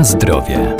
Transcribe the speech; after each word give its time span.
Na 0.00 0.04
zdrowie. 0.04 0.76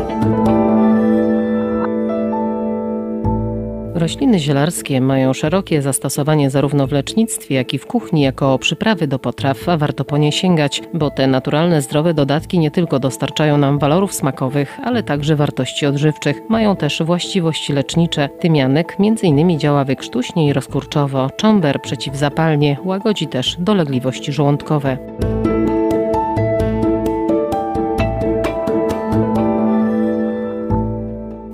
Rośliny 3.94 4.38
zielarskie 4.38 5.00
mają 5.00 5.32
szerokie 5.32 5.82
zastosowanie 5.82 6.50
zarówno 6.50 6.86
w 6.86 6.92
lecznictwie, 6.92 7.54
jak 7.54 7.74
i 7.74 7.78
w 7.78 7.86
kuchni 7.86 8.22
jako 8.22 8.58
przyprawy 8.58 9.06
do 9.06 9.18
potraw, 9.18 9.68
a 9.68 9.76
warto 9.76 10.04
po 10.04 10.18
nie 10.18 10.32
sięgać, 10.32 10.82
bo 10.94 11.10
te 11.10 11.26
naturalne, 11.26 11.82
zdrowe 11.82 12.14
dodatki 12.14 12.58
nie 12.58 12.70
tylko 12.70 12.98
dostarczają 12.98 13.58
nam 13.58 13.78
walorów 13.78 14.14
smakowych, 14.14 14.78
ale 14.84 15.02
także 15.02 15.36
wartości 15.36 15.86
odżywczych. 15.86 16.36
Mają 16.48 16.76
też 16.76 17.02
właściwości 17.02 17.72
lecznicze. 17.72 18.28
Tymianek 18.28 18.96
m.in. 19.00 19.58
działa 19.58 19.84
wykrztuśnie 19.84 20.48
i 20.48 20.52
rozkurczowo, 20.52 21.30
czomber 21.36 21.82
przeciwzapalnie, 21.82 22.76
łagodzi 22.84 23.26
też 23.26 23.56
dolegliwości 23.58 24.32
żołądkowe. 24.32 24.98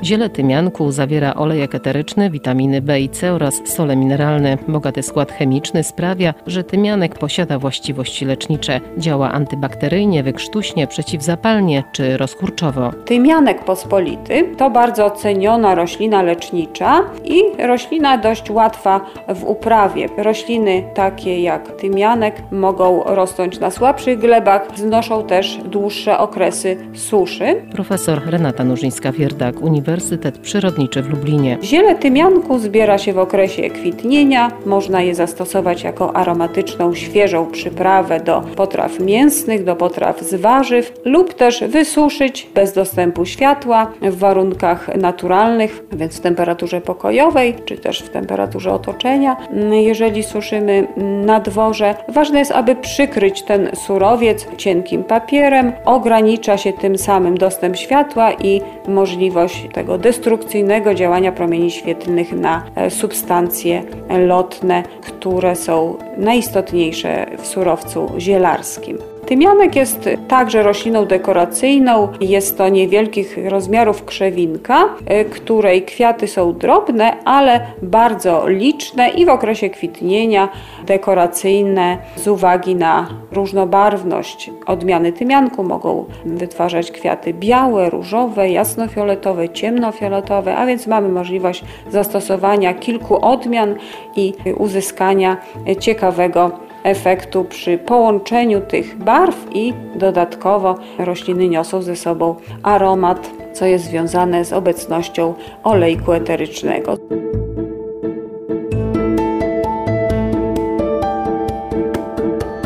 Ziele 0.06 0.28
tymianku 0.30 0.92
zawiera 0.92 1.34
olejek 1.34 1.74
eteryczny, 1.74 2.30
witaminy 2.30 2.82
B 2.82 3.00
i 3.00 3.08
C 3.08 3.32
oraz 3.32 3.62
sole 3.64 3.96
mineralne. 3.96 4.58
Bogaty 4.68 5.02
skład 5.02 5.32
chemiczny 5.32 5.84
sprawia, 5.84 6.34
że 6.46 6.64
tymianek 6.64 7.18
posiada 7.18 7.58
właściwości 7.58 8.24
lecznicze. 8.24 8.80
Działa 8.98 9.32
antybakteryjnie, 9.32 10.22
wykrztuśnie, 10.22 10.86
przeciwzapalnie 10.86 11.84
czy 11.92 12.16
rozkurczowo. 12.16 12.90
Tymianek 13.04 13.64
pospolity 13.64 14.44
to 14.58 14.70
bardzo 14.70 15.10
ceniona 15.10 15.74
roślina 15.74 16.22
lecznicza 16.22 17.02
i 17.24 17.42
roślina 17.66 18.18
dość 18.18 18.50
łatwa 18.50 19.00
w 19.34 19.44
uprawie. 19.44 20.08
Rośliny 20.18 20.84
takie 20.94 21.42
jak 21.42 21.76
tymianek 21.76 22.42
mogą 22.50 23.02
rosnąć 23.04 23.60
na 23.60 23.70
słabszych 23.70 24.18
glebach, 24.18 24.68
znoszą 24.74 25.22
też 25.22 25.58
dłuższe 25.64 26.18
okresy 26.18 26.76
suszy. 26.94 27.62
Profesor 27.72 28.22
Renata 28.26 28.64
Nurzyńska-Wierdak, 28.64 29.62
Uniwersytet 29.62 29.95
Uniwersytet 29.96 30.38
Przyrodniczy 30.38 31.02
w 31.02 31.10
Lublinie. 31.10 31.58
Ziele 31.62 31.94
tymianku 31.94 32.58
zbiera 32.58 32.98
się 32.98 33.12
w 33.12 33.18
okresie 33.18 33.70
kwitnienia. 33.70 34.50
Można 34.66 35.02
je 35.02 35.14
zastosować 35.14 35.82
jako 35.82 36.16
aromatyczną, 36.16 36.94
świeżą 36.94 37.46
przyprawę 37.46 38.20
do 38.20 38.42
potraw 38.56 39.00
mięsnych, 39.00 39.64
do 39.64 39.76
potraw 39.76 40.20
z 40.20 40.34
warzyw 40.34 40.92
lub 41.04 41.34
też 41.34 41.64
wysuszyć 41.64 42.48
bez 42.54 42.72
dostępu 42.72 43.26
światła 43.26 43.92
w 44.02 44.18
warunkach 44.18 44.96
naturalnych, 44.96 45.82
więc 45.92 46.16
w 46.16 46.20
temperaturze 46.20 46.80
pokojowej 46.80 47.54
czy 47.64 47.76
też 47.78 48.00
w 48.00 48.08
temperaturze 48.08 48.72
otoczenia. 48.72 49.36
Jeżeli 49.70 50.22
suszymy 50.22 50.86
na 51.26 51.40
dworze, 51.40 51.94
ważne 52.08 52.38
jest, 52.38 52.52
aby 52.52 52.76
przykryć 52.76 53.42
ten 53.42 53.70
surowiec 53.74 54.46
cienkim 54.56 55.04
papierem. 55.04 55.72
Ogranicza 55.84 56.56
się 56.56 56.72
tym 56.72 56.98
samym 56.98 57.38
dostęp 57.38 57.76
światła 57.76 58.32
i 58.32 58.60
możliwość 58.88 59.68
tego 59.72 59.85
tego 59.86 59.98
destrukcyjnego 59.98 60.94
działania 60.94 61.32
promieni 61.32 61.70
świetlnych 61.70 62.32
na 62.32 62.62
e, 62.74 62.90
substancje 62.90 63.82
lotne, 64.26 64.82
które 65.02 65.56
są 65.56 65.98
najistotniejsze 66.16 67.26
w 67.38 67.46
surowcu 67.46 68.12
zielarskim. 68.18 68.98
Tymianek 69.26 69.76
jest 69.76 70.08
także 70.28 70.62
rośliną 70.62 71.06
dekoracyjną. 71.06 72.08
Jest 72.20 72.58
to 72.58 72.68
niewielkich 72.68 73.38
rozmiarów 73.48 74.04
krzewinka, 74.04 74.84
y, 74.84 75.24
której 75.24 75.82
kwiaty 75.82 76.28
są 76.28 76.52
drobne, 76.52 77.16
ale 77.24 77.60
bardzo 77.82 78.48
liczne 78.48 79.08
i 79.08 79.26
w 79.26 79.28
okresie 79.28 79.70
kwitnienia 79.70 80.48
dekoracyjne 80.86 81.98
z 82.16 82.28
uwagi 82.28 82.74
na 82.74 83.08
różnobarwność 83.32 84.50
odmiany 84.66 85.12
tymianku 85.12 85.62
mogą 85.62 86.04
wytwarzać 86.24 86.90
kwiaty 86.90 87.34
białe, 87.34 87.90
różowe, 87.90 88.50
jasnofioletowe, 88.50 89.48
ciemnofioletowe, 89.48 90.56
a 90.56 90.66
więc 90.66 90.86
mamy 90.86 91.08
możliwość 91.08 91.64
zastosowania 91.90 92.74
kilku 92.74 93.24
odmian 93.24 93.74
i 94.16 94.32
uzyskania 94.56 95.36
ciekawego 95.80 96.65
efektu 96.86 97.44
przy 97.44 97.78
połączeniu 97.78 98.60
tych 98.60 98.98
barw 98.98 99.46
i 99.52 99.74
dodatkowo 99.94 100.74
rośliny 100.98 101.48
niosą 101.48 101.82
ze 101.82 101.96
sobą 101.96 102.34
aromat, 102.62 103.30
co 103.52 103.66
jest 103.66 103.84
związane 103.84 104.44
z 104.44 104.52
obecnością 104.52 105.34
olejku 105.64 106.12
eterycznego. 106.12 106.96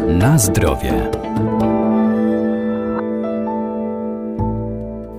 Na 0.08 0.38
zdrowie. 0.38 0.92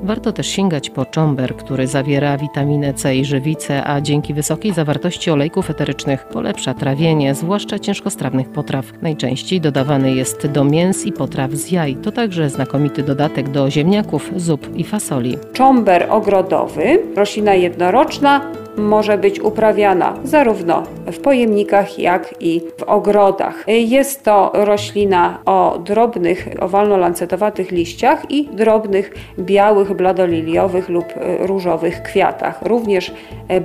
Warto 0.03 0.31
też 0.31 0.47
sięgać 0.47 0.89
po 0.89 1.05
czomber, 1.05 1.55
który 1.55 1.87
zawiera 1.87 2.37
witaminę 2.37 2.93
C 2.93 3.15
i 3.15 3.25
żywicę, 3.25 3.83
a 3.83 4.01
dzięki 4.01 4.33
wysokiej 4.33 4.73
zawartości 4.73 5.31
olejków 5.31 5.69
eterycznych 5.69 6.25
polepsza 6.25 6.73
trawienie, 6.73 7.35
zwłaszcza 7.35 7.79
ciężkostrawnych 7.79 8.49
potraw. 8.49 8.85
Najczęściej 9.01 9.61
dodawany 9.61 10.15
jest 10.15 10.47
do 10.47 10.63
mięs 10.63 11.05
i 11.05 11.11
potraw 11.11 11.51
z 11.51 11.71
jaj. 11.71 11.95
To 11.95 12.11
także 12.11 12.49
znakomity 12.49 13.03
dodatek 13.03 13.49
do 13.49 13.69
ziemniaków, 13.69 14.31
zup 14.35 14.75
i 14.75 14.83
fasoli. 14.83 15.37
Czomber 15.53 16.07
ogrodowy, 16.09 16.99
roślina 17.15 17.53
jednoroczna, 17.53 18.41
może 18.77 19.17
być 19.17 19.39
uprawiana 19.39 20.13
zarówno 20.23 20.83
w 21.05 21.19
pojemnikach, 21.19 21.99
jak 21.99 22.35
i 22.39 22.61
w 22.77 22.83
ogrodach. 22.83 23.65
Jest 23.67 24.23
to 24.23 24.51
roślina 24.53 25.37
o 25.45 25.79
drobnych, 25.85 26.47
owalno-lancetowatych 26.59 27.71
liściach 27.71 28.31
i 28.31 28.49
drobnych, 28.53 29.13
białych, 29.39 29.93
bladoliliowych 29.93 30.89
lub 30.89 31.05
różowych 31.39 32.03
kwiatach. 32.03 32.61
Również 32.61 33.13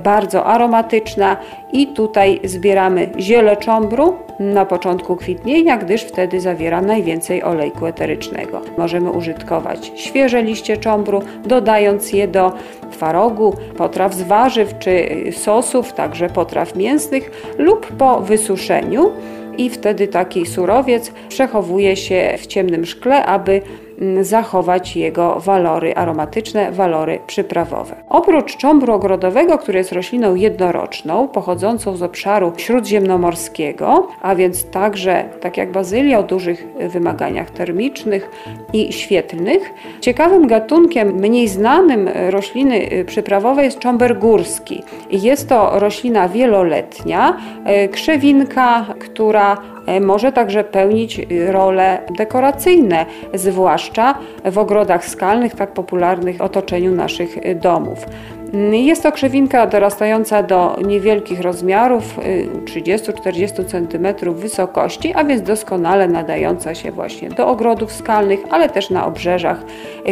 bardzo 0.03 0.45
aromatyczna 0.45 1.37
i 1.73 1.87
tutaj 1.87 2.39
zbieramy 2.43 3.09
ziele 3.19 3.57
czombru 3.57 4.26
na 4.39 4.65
początku 4.65 5.15
kwitnienia, 5.15 5.77
gdyż 5.77 6.03
wtedy 6.03 6.39
zawiera 6.39 6.81
najwięcej 6.81 7.43
olejku 7.43 7.85
eterycznego. 7.85 8.61
Możemy 8.77 9.11
użytkować 9.11 9.91
świeże 9.95 10.43
liście 10.43 10.77
czombru, 10.77 11.21
dodając 11.45 12.13
je 12.13 12.27
do 12.27 12.53
twarogu, 12.91 13.53
potraw 13.77 14.13
z 14.13 14.21
warzyw 14.21 14.79
czy 14.79 15.07
sosów, 15.31 15.93
także 15.93 16.29
potraw 16.29 16.75
mięsnych 16.75 17.53
lub 17.57 17.87
po 17.91 18.21
wysuszeniu 18.21 19.11
i 19.57 19.69
wtedy 19.69 20.07
taki 20.07 20.45
surowiec 20.45 21.11
przechowuje 21.29 21.95
się 21.95 22.35
w 22.37 22.47
ciemnym 22.47 22.85
szkle, 22.85 23.25
aby 23.25 23.61
zachować 24.21 24.95
jego 24.95 25.39
walory 25.39 25.95
aromatyczne, 25.95 26.71
walory 26.71 27.19
przyprawowe. 27.27 27.95
Oprócz 28.09 28.57
cząbru 28.57 28.93
ogrodowego, 28.93 29.57
który 29.57 29.77
jest 29.77 29.91
rośliną 29.91 30.35
jednoroczną, 30.35 31.27
pochodzącą 31.27 31.97
z 31.97 32.03
obszaru 32.03 32.53
śródziemnomorskiego, 32.57 34.07
a 34.21 34.35
więc 34.35 34.65
także, 34.69 35.25
tak 35.41 35.57
jak 35.57 35.71
bazylia, 35.71 36.19
o 36.19 36.23
dużych 36.23 36.67
wymaganiach 36.89 37.49
termicznych 37.49 38.31
i 38.73 38.93
świetlnych, 38.93 39.73
ciekawym 40.01 40.47
gatunkiem, 40.47 41.07
mniej 41.07 41.47
znanym 41.47 42.09
rośliny 42.29 42.89
przyprawowej 43.05 43.65
jest 43.65 43.79
cząber 43.79 44.19
górski. 44.19 44.83
Jest 45.11 45.49
to 45.49 45.79
roślina 45.79 46.29
wieloletnia, 46.29 47.37
e, 47.65 47.87
krzewinka, 47.87 48.85
która 48.99 49.57
może 50.01 50.31
także 50.31 50.63
pełnić 50.63 51.19
y, 51.19 51.51
role 51.51 52.01
dekoracyjne, 52.17 53.05
zwłaszcza 53.33 54.15
w 54.45 54.57
ogrodach 54.57 55.05
skalnych, 55.05 55.55
tak 55.55 55.73
popularnych 55.73 56.37
w 56.37 56.41
otoczeniu 56.41 56.95
naszych 56.95 57.37
y, 57.37 57.55
domów. 57.55 58.05
Jest 58.71 59.03
to 59.03 59.11
krzewinka 59.11 59.67
dorastająca 59.67 60.43
do 60.43 60.77
niewielkich 60.87 61.41
rozmiarów, 61.41 62.19
30-40 62.65 63.59
y, 63.59 63.65
cm 63.65 64.33
wysokości, 64.33 65.13
a 65.13 65.23
więc 65.23 65.41
doskonale 65.41 66.07
nadająca 66.07 66.75
się 66.75 66.91
właśnie 66.91 67.29
do 67.29 67.47
ogrodów 67.47 67.91
skalnych, 67.91 68.39
ale 68.49 68.69
też 68.69 68.89
na 68.89 69.05
obrzeżach 69.05 69.63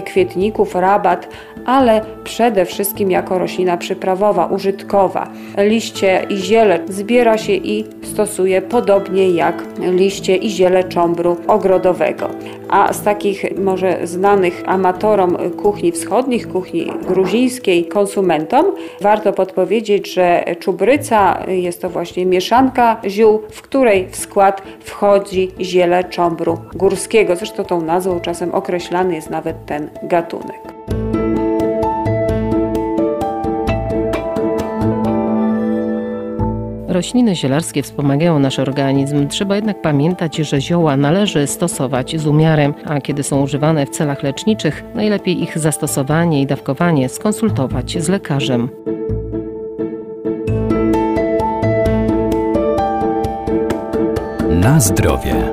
kwietników, 0.05 0.75
rabat, 0.75 1.27
ale 1.65 2.01
przede 2.23 2.65
wszystkim 2.65 3.11
jako 3.11 3.39
roślina 3.39 3.77
przyprawowa, 3.77 4.45
użytkowa. 4.45 5.27
Liście 5.57 6.25
i 6.29 6.37
ziele 6.37 6.79
zbiera 6.89 7.37
się 7.37 7.53
i 7.53 7.85
stosuje 8.03 8.61
podobnie 8.61 9.29
jak 9.29 9.63
liście 9.79 10.35
i 10.35 10.49
ziele 10.49 10.83
cząbru 10.83 11.37
ogrodowego. 11.47 12.29
A 12.75 12.93
z 12.93 13.03
takich 13.03 13.57
może 13.57 14.07
znanych 14.07 14.63
amatorom 14.65 15.37
kuchni 15.57 15.91
wschodnich, 15.91 16.47
kuchni 16.47 16.91
gruzińskiej, 17.07 17.85
konsumentom, 17.85 18.65
warto 19.01 19.33
podpowiedzieć, 19.33 20.13
że 20.13 20.43
czubryca 20.59 21.43
jest 21.47 21.81
to 21.81 21.89
właśnie 21.89 22.25
mieszanka 22.25 23.01
ziół, 23.07 23.41
w 23.51 23.61
której 23.61 24.07
w 24.11 24.15
skład 24.15 24.61
wchodzi 24.79 25.51
ziele 25.61 26.03
cząbru 26.03 26.57
górskiego. 26.73 27.35
Zresztą 27.35 27.63
tą 27.63 27.81
nazwą 27.81 28.19
czasem 28.19 28.51
określany 28.55 29.15
jest 29.15 29.29
nawet 29.29 29.65
ten 29.65 29.89
gatunek. 30.03 30.84
Rośliny 36.95 37.35
zielarskie 37.35 37.83
wspomagają 37.83 38.39
nasz 38.39 38.59
organizm. 38.59 39.27
Trzeba 39.27 39.55
jednak 39.55 39.81
pamiętać, 39.81 40.35
że 40.35 40.61
zioła 40.61 40.97
należy 40.97 41.47
stosować 41.47 42.19
z 42.19 42.27
umiarem, 42.27 42.73
a 42.85 43.01
kiedy 43.01 43.23
są 43.23 43.41
używane 43.41 43.85
w 43.85 43.89
celach 43.89 44.23
leczniczych, 44.23 44.83
najlepiej 44.93 45.43
ich 45.43 45.57
zastosowanie 45.57 46.41
i 46.41 46.45
dawkowanie 46.45 47.09
skonsultować 47.09 48.03
z 48.03 48.09
lekarzem. 48.09 48.69
Na 54.49 54.79
zdrowie. 54.79 55.51